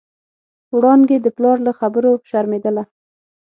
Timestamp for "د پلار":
1.21-1.57